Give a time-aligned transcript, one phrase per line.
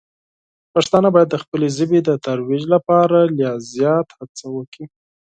[0.73, 4.85] پښتانه باید د خپلې ژبې د ترویج لپاره لا زیاته هڅه وکړي.